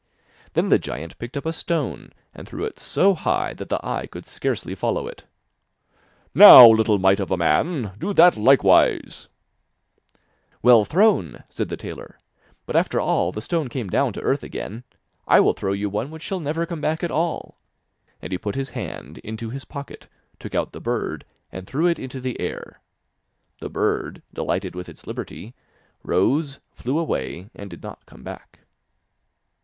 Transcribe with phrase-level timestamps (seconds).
[0.53, 4.07] Then the giant picked up a stone and threw it so high that the eye
[4.07, 5.25] could scarcely follow it.
[6.33, 9.27] 'Now, little mite of a man, do that likewise,'
[10.63, 12.19] 'Well thrown,' said the tailor,
[12.65, 14.85] 'but after all the stone came down to earth again;
[15.27, 17.59] I will throw you one which shall never come back at all,'
[18.23, 20.07] and he put his hand into his pocket,
[20.39, 22.79] took out the bird, and threw it into the air.
[23.59, 25.53] The bird, delighted with its liberty,
[26.01, 28.61] rose, flew away and did not come back.